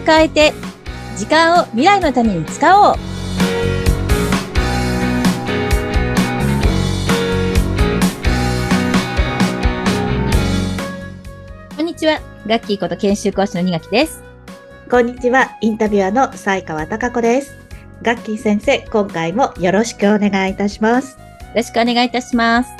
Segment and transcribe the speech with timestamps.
[0.00, 0.52] を変えて、
[1.16, 2.96] 時間を未来のために使おう。
[11.76, 12.20] こんにちは。
[12.46, 14.22] ガッキーこと研修講師の二垣です。
[14.90, 15.56] こんにちは。
[15.60, 17.56] インタビュアーの西川貴子です。
[18.02, 21.18] ガッキー先生、今回もよろしくお願いいたします。
[21.18, 21.24] よ
[21.56, 22.70] ろしくお願いいたします。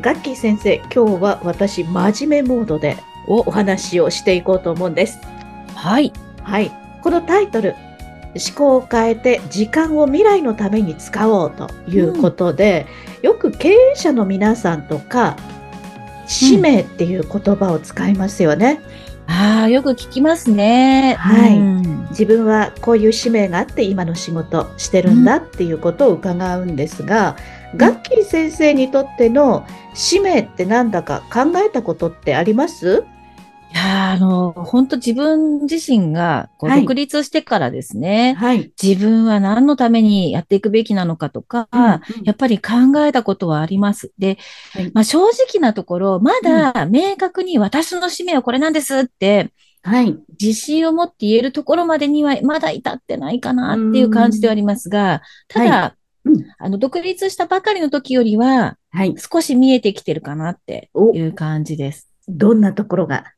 [0.00, 5.18] ガッキー先生、今日は私、真面目モードでお話をしていこうと思うんです。
[5.74, 6.12] はい。
[6.44, 6.70] はい。
[7.02, 7.74] このタイトル、
[8.34, 12.86] 思考を変えて時間を未来のために使おうということで、
[13.22, 15.36] よく経営者の皆さんとか、
[16.26, 18.80] 使命っていう言葉を使いますよね。
[19.26, 21.16] ああ、よく聞きますね。
[21.18, 27.36] はいうん自分はこういう使命があって今の仕事してるんだっていうことを伺うんですが、
[27.76, 33.04] ガッキー先生にとっての使命ってなんだか考えたことってあります？
[33.74, 38.72] いやーあの、本当自分自身がこうはい独立してからですね、はい。
[38.80, 42.72] 自分は何のためにやっていくべきなのかとか、うんうんやっぱり考
[43.04, 44.12] えたことはあります。
[44.16, 44.38] で、
[44.72, 49.50] はいまあ、正直なところ、まだ明確に私の使命はこれなんですって、
[49.82, 50.16] はい。
[50.40, 59.14] 自信を持って言えるところまでにはまだ至ってないかなっていう感じではありますが、ただ、うんあの、独立したばかりの時よりは、はい。
[59.18, 62.08] 少し見えてきてるかなっておいう感じです。
[62.28, 63.33] どんなところが？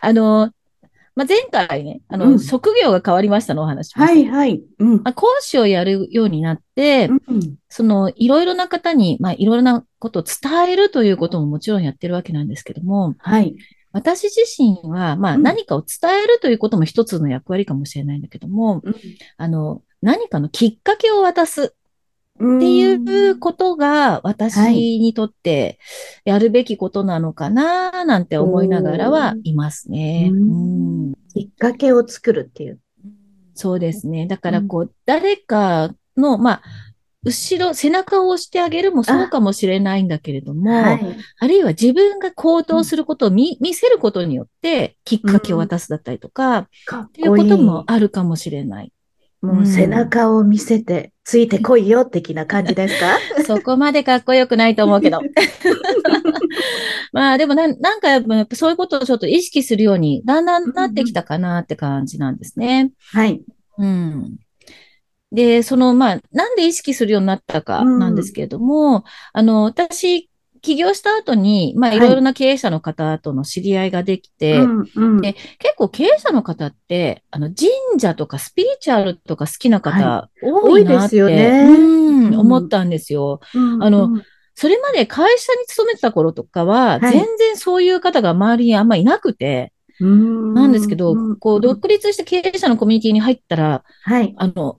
[0.00, 0.50] あの、
[1.16, 4.14] まあ、前回ね、あの、うん職業が変わりましたのお話しました。
[4.14, 4.62] はい、はい。
[4.78, 4.96] うん。
[4.96, 13.56] まあ、講師をやるようになって、うんその、いろいろな方に、まあ、いろいろなことを伝えるということももちろんやってるわけなんですけども、はい。
[13.92, 18.82] 私自身は、まあ、うん何かを伝えるということも一つの役割かもしれないんだけども、
[19.38, 21.70] あの、何かのきっかけを渡すうん
[22.36, 25.78] っていうことが私にとって
[26.24, 30.30] やるべきことなのかななんて思いながらはいますね。
[30.32, 32.80] うんうんきっかけを作るっていう。
[33.54, 34.26] そうですね。
[34.26, 36.62] だからこう、誰かの、まあ、
[37.24, 41.16] 後ろ、背中を押してあげるもそうかもしれないんだけれども、はい。
[41.38, 48.92] あるいは自分が行動することを見,、見せることによってきっかけを渡すだったりとか、っかっていうこともあるかもしれない。
[49.54, 53.18] もう背中を見せて、ついてこいよ的な感じですか？
[53.46, 55.20] そこまでかっこよくないと思うけど。
[57.12, 62.90] まあでもなんなんかやっぱそういうことをちょっと意識するようにだんだんなってきたかなって感じなんですね。
[63.12, 63.40] はい。
[63.78, 64.36] うん。
[65.32, 70.30] で、その、まあ、なんで意識するようになったかなんですけれども、あの、私、
[70.66, 71.98] 起業した後に、まあ、はい。
[71.98, 75.20] いろいろな経営者の方との知り合いができて、うんうん。
[75.20, 81.66] で結構経営者の方って、あの、神社とかスピリチュアルとか好きな方、は多いなって、多いですよね。
[81.68, 81.82] う
[82.22, 82.38] ん、うん。
[82.40, 83.40] 思ったんですよ。
[83.54, 84.22] うんあのうん
[84.58, 87.12] それまで会社に勤めてた頃とかは、はい。
[87.12, 90.54] 全然そういう方が周りにあんまいなくて、うん。
[90.54, 94.34] なんですけど、こう、うん独立して経営者のコミュニティに入ったら、はい。
[94.38, 94.78] あの、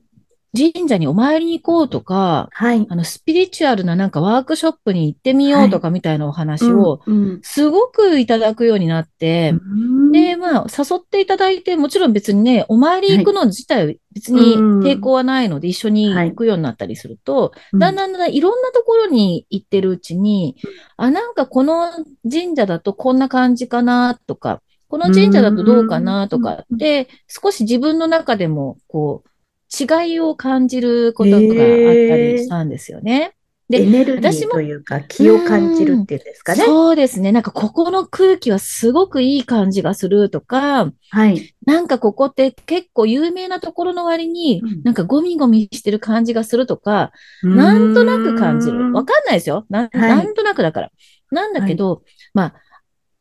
[0.56, 2.86] 神社にお参りに行こうとか、はい。
[2.90, 9.76] あの、スピリチュアルななんかワークショップに行ってみようとかみたいなお話を、うんすごくいただくようになって、う
[10.10, 10.12] ん。
[10.12, 14.80] で、まあ、誘っていただいて、もちろん別にね、お参り行くの自体別にうん。
[14.80, 17.80] 抵抗はないので、一緒に行くようになったりすると、うん。
[17.80, 20.56] だんだんだんだんいろんなところに行ってるうちに、
[20.96, 21.92] あ、なんかこの
[22.30, 29.30] 神社だとこんな感じかなとか、この神社だとどうかなとかって、少し自分の中でも、こう、
[29.68, 33.34] 違いを感じることがあったりしたんですよね。
[33.70, 36.64] でエネルギ私もーというか気を感じるっていうんですかね。
[36.64, 37.34] そうですね。
[37.34, 41.54] なんかここの空気はすごくいい感じがするとか、はい。
[41.66, 47.12] なんかここって結構有名なところの割にうん、なんかゴミゴミしてる感じがするとか、
[47.44, 48.94] なんとなく感じる。
[48.94, 49.66] わかんないですよ。
[49.70, 50.92] ななんとなくだから。
[51.32, 52.04] なんだけど、
[52.34, 52.54] まあ、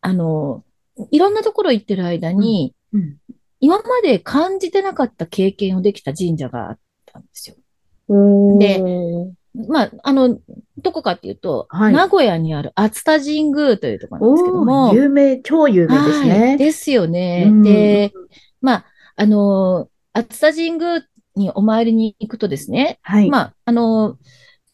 [0.00, 0.62] あの、
[1.10, 3.16] いろんなところ行ってる間に、うん
[3.60, 7.56] 今まで感じてなかった経験をできた神社があったんですよ。
[8.58, 8.82] で
[9.68, 10.38] まあ、あの、
[10.76, 16.28] どこかっていうと、はい名古屋にある熱田神宮というところなんですけどおも、ー有名、超有名ですはい。
[16.28, 16.56] ね。
[16.58, 17.46] ですよね。
[17.48, 18.12] うんで、
[18.60, 18.84] まあ、
[19.16, 21.02] あの、熱田神宮
[21.36, 23.30] にお参りに行くとですね、はい。
[23.30, 24.18] まあ、あの、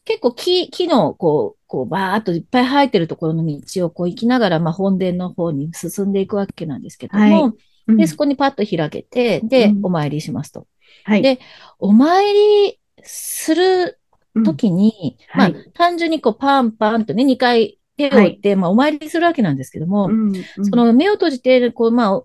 [0.03, 7.57] 結構木、木の、こう、こう、バーっといっぱい生えてるところの道をこう行きながら、まあ、本殿の方に進んでいくわけなんですけども、はいうん
[7.87, 10.67] で、そこにパッと開けて、で、うんお参りしますと。
[11.03, 11.21] はい。
[11.21, 11.39] で
[11.79, 13.99] お参りする
[14.35, 20.33] うんときに、はいまあ、単純にこう、パンパンとね、2回手を打って、まあ、お参りするわけなんですけども、うん
[20.63, 22.23] その目を閉じて、こう、まあ、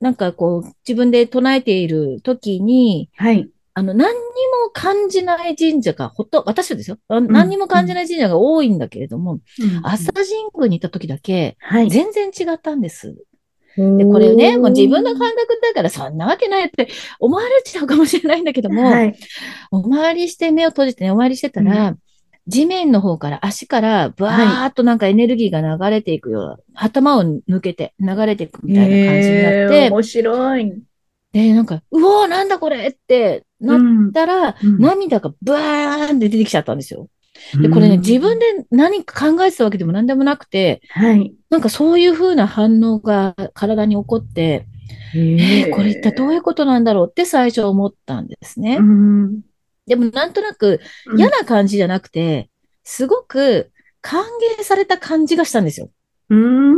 [0.00, 3.48] なんかこう、自分で唱えているときに、はい。
[3.74, 4.18] あの、何に
[4.64, 6.98] も感じない神社がほと、私はですよ。
[7.08, 9.40] あ何にも感じない神社が多いんだけれども、うん
[9.84, 11.88] 朝神宮に行った時だけ、はい。
[11.90, 13.16] 全然違ったんです。
[13.78, 16.88] で、これね、もう自分の感覚だからそんなわけないって
[17.20, 19.16] 思われちゃうかもしれないんだけども、はい。
[19.70, 21.96] お参りして目を閉じてね、お参りしてたら、
[22.48, 30.72] 地面の方から足からブワーっとなんかエネルギーが流れていくような、頭を抜けて流れていくみたいな感じになって、えー面白い。
[31.32, 37.08] で、なんか、うおーなんだこれってなっうんたら、うん涙がブワーンって出てきちゃったんですよ。
[37.60, 41.34] で、これね、自分で、で何か考えてたわけでも何でもなくて、はい。
[41.50, 44.66] なんかそういう風な反応が体に起こって、
[45.14, 48.76] えーこれ一体どういうことなんだろうって最初思ったんですね。
[48.76, 49.40] うん
[49.86, 50.80] でもなんとなく
[51.16, 52.50] 嫌な感じじゃなくて、
[52.84, 53.70] すごく
[54.02, 54.22] 歓
[54.58, 55.90] 迎された感じがしたんですよ。
[56.28, 56.76] うん。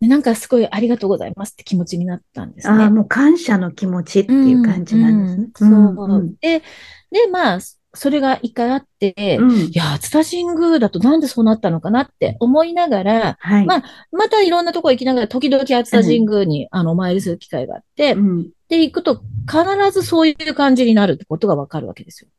[0.00, 2.90] でなんかすごいありがとうございますって気持ちになったんですああ、ね。
[2.90, 5.70] もう感謝の気持ちっていう感じなんですね。
[5.72, 6.06] うんうんそう。
[6.16, 6.62] うんで、
[7.10, 7.58] で、まあ、
[7.94, 13.66] それが一回あって、うんいや、熱田神宮だとなんでそうなったのかなって思いながら、はい。
[13.66, 13.82] まあ
[14.12, 22.30] またいろんなとこ行きながら、時々熱田神宮に、あの、お参りする機会があって、うんで、行くと必ずそういう感じになるってことがわかるわけですよ。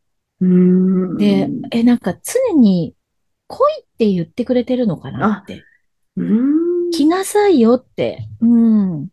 [0.42, 2.94] うんで、え、なんか常に
[3.48, 5.64] 来いって言ってくれてるのかなって。
[6.18, 8.28] うん来なさいよって。
[8.42, 9.08] うん。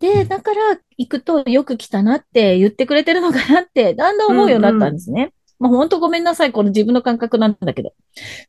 [0.00, 5.32] で、だから行くとよく来たなって言ってくれてるのかなって、だんだん思うようになったんですね。
[5.60, 6.52] まあ本当ごめんなさい。
[6.52, 7.92] この自分の感覚なんだけど。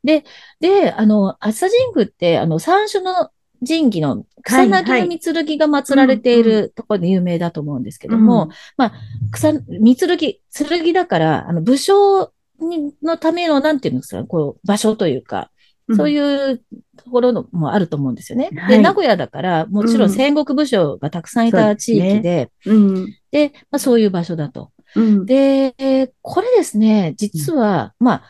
[0.02, 0.24] で、
[0.60, 3.30] で、あの、熱田神宮って、あの、三種の
[3.66, 8.92] 神器の草薙の三剣が祀られているところで有名だと思うんですけども、まあ、
[9.30, 15.50] 草、三剣、剣だから、あの、武将にのための、なんていうんですか、こう、場所というか、
[15.94, 16.62] そうういう
[16.96, 18.50] ところのもあると思うんですよね。
[18.50, 22.70] で、はい名古屋だから、もちろん戦国武将がたくさんいた地域で、ん。
[22.70, 23.06] うん。
[23.30, 24.70] で、まあ、そういう場所だと。
[24.96, 25.26] うん。
[25.26, 28.22] で、これですね、実は、まあ、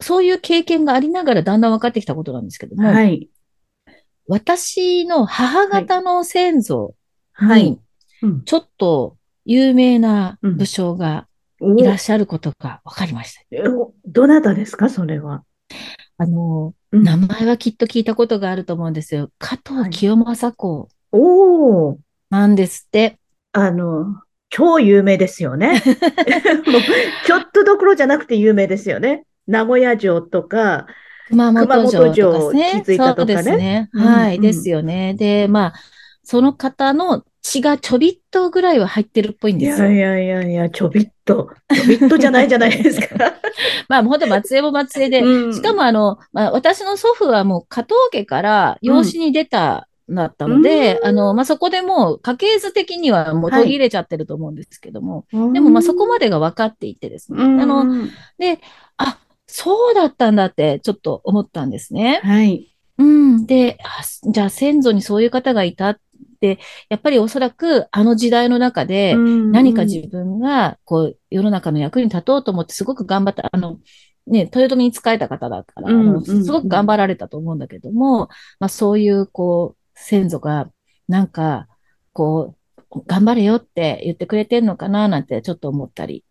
[0.00, 3.28] そういう経験がありながらだんだん分かってきたことなんですけども、はい。
[4.28, 6.94] 私の母方の先祖
[7.32, 11.28] はいに。、うんちょっと有名な武将が
[11.60, 13.70] おいらっしゃることが分かりました。
[13.70, 15.44] おどなたですか、それは。
[16.18, 19.30] あの、うん名前はきっと聞いたことがあると思うんですよ。
[19.38, 21.98] 加藤清正公おお、
[22.30, 23.18] なんですって。
[23.52, 24.22] あの、
[24.56, 25.82] 超有名ですよね。
[26.66, 26.82] もう
[27.26, 29.24] ちょっとどころじゃなくて有名ですよね。
[29.46, 30.86] 名古屋城とか、
[31.28, 32.72] 熊本城と熊本城かね。
[32.76, 33.90] 築いたとかねそうですね。
[33.92, 35.12] うんはい、うんですよね。
[35.12, 35.72] で、まあ、
[36.24, 39.88] その方の血がちょびっとぐらいは入ってるっぽいんいですよ。
[39.88, 43.34] やいやいやいや、ちょびっと、ちょびっとじゃないじゃないですか。
[43.90, 58.08] まあ、本当松江も松江で、うんしかもあの、まあ、私の祖父はもう加藤家から養子に出た、だったので、うんあの、まあ、そこでもう家系図的にはもう途切れちゃってると思うんですけども、ででもまあそこまでが分かっていてですね、うん、あの、
[58.38, 58.60] で、
[58.96, 62.20] あ、そうだったんだってちょっと思ったんですね。
[62.22, 62.76] はい。
[62.98, 63.46] うん。
[63.46, 65.96] で、あじゃあ先祖にそういう方がいたっ
[66.40, 66.58] て、
[66.88, 73.78] やっぱりおそらくあの時代の中で、何か自分がこう世の中の役に立とうと思ってすごく頑張った、あの、
[74.26, 75.88] ね、豊臣に仕えた方だから、
[76.22, 80.68] すごく頑張られたと思うんだけども、まあそういうこう先祖が
[81.08, 81.66] なんか
[82.12, 82.54] こ
[82.90, 86.24] う頑張れよって言ってくれてんのかななんてちょっと思ったり。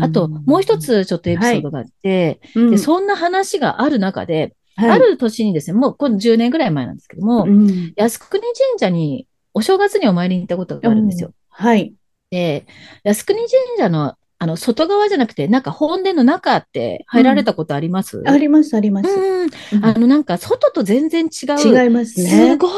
[0.00, 11.32] あともう一、つちょっとエピソードがあって、うんで、そんな話がある中で、はいある年にですね、もうこの10年ぐらい前なんですけども、うん靖国神社にお正月にお参りに行ったことがあるんですよ。
[11.48, 11.94] はい。
[12.30, 12.66] で、
[13.04, 19.08] 靖国神社のあの外側じゃなくて、なんか本殿の中って入られたことあります、あります、あります。
[19.08, 19.50] うん、うん。
[19.84, 22.28] あのなんか外と全然違う、違いますね。
[22.28, 22.68] すご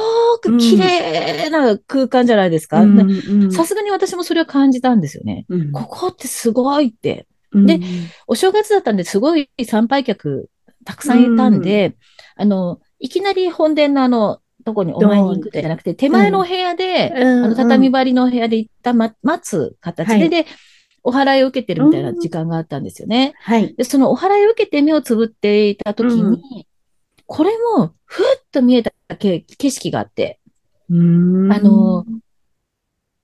[0.40, 2.82] く綺麗な空間じゃないですか。
[2.82, 3.00] うん。
[3.00, 3.52] うん。
[3.52, 5.46] さすがに私もそれは感じたんですよね。
[5.48, 5.72] うん。
[5.72, 7.26] ここってすごいって。
[7.52, 7.66] うん。
[7.66, 7.80] で
[8.26, 10.50] お正月だったんですごい参拝客
[10.84, 11.96] たくさんいたんで、
[12.36, 17.44] あの、いきなり本殿のあの、とこにお参りに行くじゃなくて、手前のお部屋で、うん。
[17.44, 20.30] あの、畳張りのお部屋で一旦、ま、待つ形で、はい。
[20.30, 20.46] で、
[21.02, 23.34] お払いを受けてるみたいな時間があったんですよね。
[23.40, 23.74] はい。
[23.74, 26.42] で、そのお払いを受けて目をつぶっていた時に、うん
[27.30, 30.40] これも、ふっと見えた景景色があって、
[30.90, 32.06] あのあの、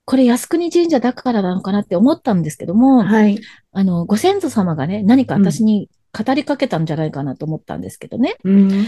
[0.05, 3.41] これ靖国神社だからなのかなって思ったんですけども、はい。
[3.71, 8.37] あの、ご先祖様がね、何か私に語りかけたんじゃないかなと思ったんですけどね。
[8.43, 8.85] うん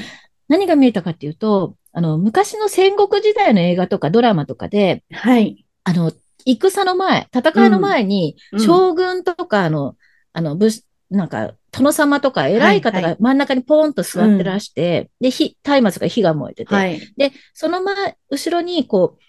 [0.49, 5.65] 何が見えたかっていうと、あの、昔の戦国時代の映画とかドラマとかで、はい。
[5.83, 6.13] あの、
[6.55, 8.59] 戦の前、戦いの前に、うん。
[8.59, 9.95] 将軍とか、あの、
[10.33, 16.99] あの、武士、なんか、殿様とか偉い方が真ん中にポーンと座ってらして、で、火、松明が火が燃えてて、はい。
[17.17, 19.23] で、その前、後ろに、こう、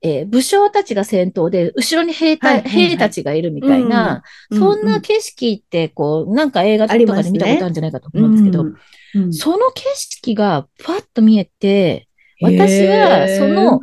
[0.00, 2.88] えー武将たちが先頭で、後ろに兵隊、はいはいはい。
[2.90, 4.22] 兵たちがいるみたいな、
[4.52, 8.74] そんな景色って、こう、なんか映画とかで見たことあるんじゃないかと思うんですけど、うん。
[9.14, 9.32] うん。
[9.32, 12.08] その景色がパッと見えて、
[12.40, 13.80] 私はその。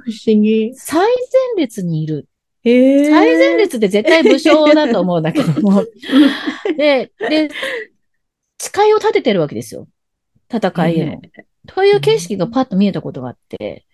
[0.77, 1.09] 最前
[1.57, 2.27] 列にいる。
[2.65, 5.83] 最前列で絶対武将だと思うんだけども。
[6.77, 7.49] で、で、
[8.57, 9.87] 誓いを立ててるわけですよ。
[10.51, 11.21] 戦いへの。
[11.67, 13.85] という景色がパッと見えたことがあって、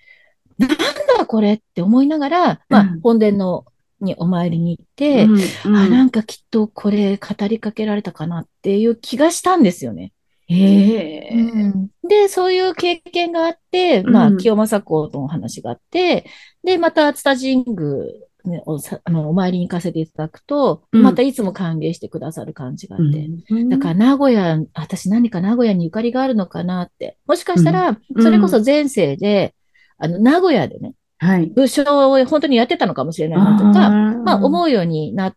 [0.58, 0.70] なん
[1.18, 3.66] だこれって思いながら、まあうん、本殿の
[4.00, 10.14] にお参りに行って、うんあ、なんかきっとこれ語りかけられたかなっていう気がしたんですよね。
[10.48, 16.26] へーで、そういう経験があって、まあ、うん清正公との話があって、
[16.64, 18.06] で、また、津田神宮、
[18.46, 27.18] ね、おさあのお参りに行かせていただくと、うんまたいつも歓迎してくださる感じがあって、うんだから名古屋、私何か名古屋にゆかりがあるのかなって。
[27.28, 29.56] もしかしたら、うんそれこそ前世で、
[29.98, 31.48] あの、名古屋でね、はい。
[31.48, 34.46] 武将を本当にやってたのかもしれないなとか、まあ、う。
[34.46, 35.36] 思うようになっ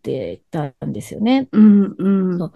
[0.00, 1.48] てたんですよね。
[1.50, 2.38] うんうん。
[2.38, 2.52] そう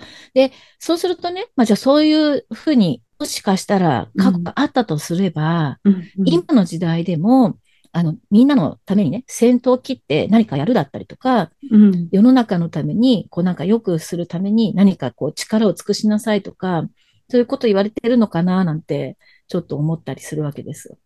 [0.79, 7.59] そうするとね、まあ、じゃあそういうふうに、もしかしたら過去があったとすれば、うんうん今の時代でも、
[7.99, 16.85] あの、みんなのためにね、戦闘を切って何かやるだったりとか、うん世の中のために、こうなんか良くするために何かこう力を尽くしなさいとか、
[17.29, 20.97] そういうこと言われてるのかななんて、ちょっと思ったりするわけですよ。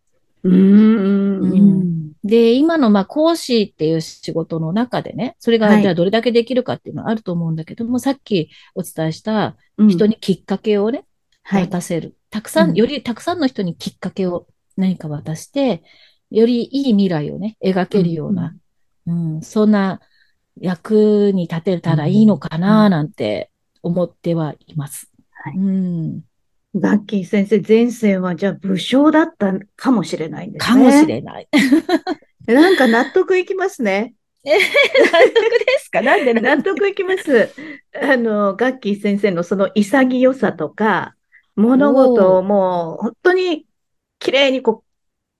[0.43, 11.05] うんうんうんで、今のまあ講師っていう仕事の中でね、それがはいじゃあどれだけできるかっていうのはあると思うんだけども、さっきお伝えしたうん人にきっかけをね、
[11.41, 11.67] はい。
[11.67, 12.15] 渡せる。
[12.29, 14.45] たくさん、うんよりたくさんの人にきっかけを
[14.77, 15.83] 何か渡して、
[16.33, 18.55] よりいい未来をね、描けるような、
[19.05, 20.01] うんそんな
[20.59, 23.49] 役に立てたらいいのかななんて
[23.81, 25.11] 思ってはいます。
[25.31, 26.21] はいうん、
[26.75, 30.73] ガッキー先生、前世はじゃあ武将だったかもしれないんですね。
[30.73, 31.47] かもしれない。
[32.45, 34.15] なんか納得いきますね。
[34.45, 34.59] 納得で
[35.79, 36.01] すか？
[36.01, 36.33] なんで？
[36.33, 37.49] 納得いきます。
[37.99, 41.15] あの、ガッキー先生のその潔さとか、
[41.55, 43.65] 物事をもう本当に
[44.19, 44.82] 綺麗にこう、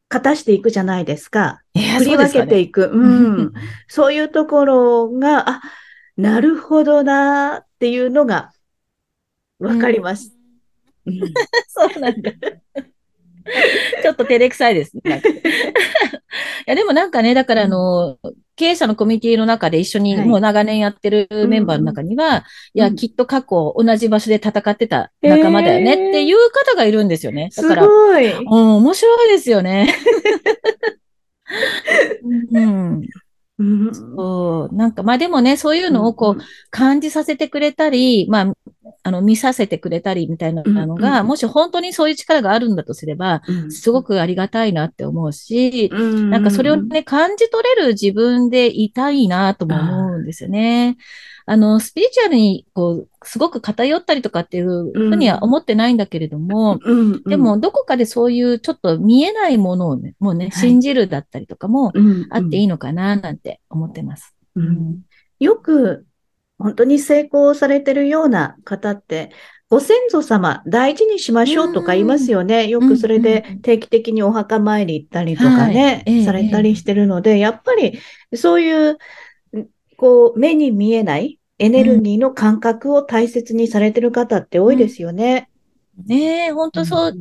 [0.09, 1.61] 勝していくじゃないですか。
[1.73, 2.89] 振り分けていいく。
[2.93, 3.53] うん。
[3.87, 5.61] そういうところが、あ、
[6.17, 8.51] なるほどなっていうのが
[9.59, 10.35] わかります。
[11.05, 11.19] うん
[11.67, 12.31] そうなんだ。
[14.01, 15.21] ちょっと照れくさいですね。
[16.65, 18.17] いや、でもなんかね、だからあの、
[18.55, 27.49] 経営者のコミュニティの中で一緒にはいもう長年やってるメンバーの中には、いや、うんきっと過去同じ場所で戦ってた仲間だよねっていう方がいるんですよね。
[27.51, 28.31] すだから、ごい。
[28.31, 29.93] うん、面白いですよね。
[32.51, 33.01] うん、
[33.59, 34.75] うんそう。
[34.75, 38.53] なんか、まあでもね、そういうのをこう、感じさせてくれたり、まあ、
[39.05, 43.71] あの、見させてくれたりみたいなのが、うんもし本当にそういう力があるんだとすれば、うん。
[43.71, 46.29] すごくありがたいなって思うし、うん。
[46.29, 50.97] なんかそれをね、感じ取れる自分でいたいなとも思うんですよね。
[51.45, 60.51] あの、スピリチュアルに、こう、すごく偏ったりとかっていうふうには思ってないんだけれども、うんでも、どこかでそういうちょっと見えないものをね、もうね、はい。
[60.53, 64.33] 信じるだったりとかもうんあっていいのかななんて思ってます。
[64.55, 64.99] うんうん。
[65.39, 66.05] よく
[66.57, 69.31] 本当に成功されてるような方って、
[69.69, 72.67] ご先祖様大事にしましょうとか言いますよね。
[72.67, 77.99] よくそれうんで定期的にお墓参り行ったりとかね、はいええされたりしてるので、やっぱり
[78.35, 78.97] そういう、
[79.97, 85.49] こう、目に見えないエネルギーの感覚を大切にされてる方って多いですよね。
[86.05, 87.13] ねえ、本当そう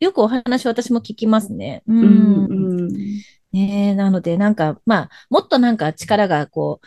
[0.00, 1.82] よくお話私も聞きますね。
[1.86, 1.92] う。
[1.92, 2.88] うんん
[3.52, 6.86] ねえ、なので、なんか、まあ、もっとなんか力がこう、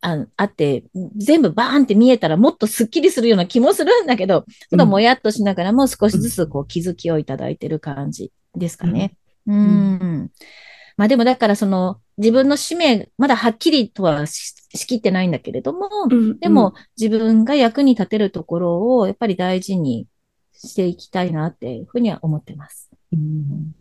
[0.00, 0.84] ああって、
[1.16, 9.16] 全部バーンって見えたらもっとスッキリするような気もするんだけど、ちょっともやっとしながらも少しずつこう気づきをいただいてる感じですかね。
[9.46, 10.30] うん。
[10.96, 20.06] まあでもだからその自分の使命、まだはっきりとはししきってないんだけれども、うんでも、自分が役に立てるところをやっぱり大事に
[20.52, 22.90] していきたいなっていうふうには思ってます。
[23.12, 23.74] うん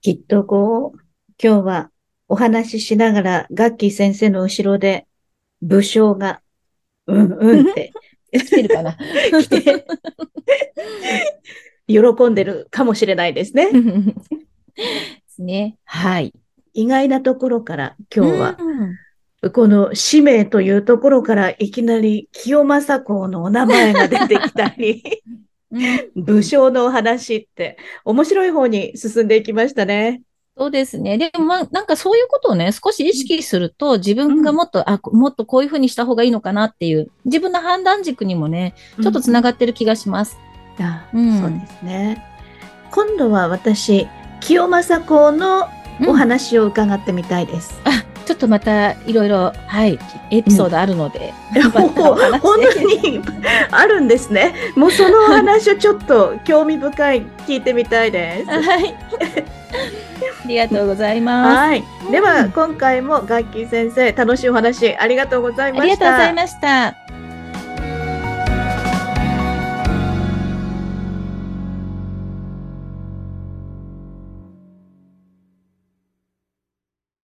[0.00, 0.98] きっとこう、
[1.42, 1.90] 今日は
[2.28, 5.06] お話ししながら、ガッキー先生の後ろで
[5.62, 6.40] 武将が、
[7.06, 7.92] うんうんって
[8.32, 8.96] 来てるかな？
[8.96, 9.86] 来て、
[11.86, 12.00] 喜
[12.30, 13.70] んでるかもしれないですね。
[13.70, 14.14] で
[15.28, 15.76] すね。
[15.84, 16.32] はい。
[16.74, 18.96] 意外なところから今日は、うん
[19.52, 25.02] この使命というところからいきなり清正公のお名前が出てきたり、
[25.72, 25.78] う
[26.20, 30.22] ん武将のお話って面白い方に進んでいきましたね。
[30.56, 31.16] そうですね。
[31.16, 40.36] でも、まあ、なんかそういうことをね、少し意識すると、自分がもっと、あ、もっとこういうふうにした方がいいのかなっていう、自分の判断軸にもね、ちょっとつながってる気がします。
[40.78, 42.24] あうんそうですね。
[42.90, 44.06] 今度は私、
[44.40, 45.68] 清正公の
[46.06, 47.80] お話を伺ってみたいです。
[47.84, 49.98] あ、ちちょっとまたいろいろ、はい、
[50.30, 51.32] エピソードあるので、
[51.74, 53.20] またお話本当に
[53.70, 54.54] あるんですね。
[54.76, 58.50] もうそのお話をちょっと興味深い聞いてみたいです。
[58.50, 58.94] はい。
[60.44, 61.58] ありがとうございます。
[61.58, 61.84] はい。
[62.10, 65.82] ではうん今回も楽器先生楽しいお話ありがとうございました。
[65.82, 67.01] ありがとうございました。